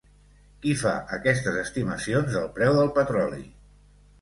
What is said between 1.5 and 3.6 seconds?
estimacions del preu del petroli?